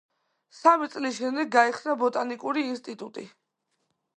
სამი 0.59 0.87
წლის 0.93 1.19
შემდეგ 1.19 1.51
გაიხსნა 1.57 1.97
ბოტანიკური 2.05 2.67
ინსტიტუტი. 2.71 3.29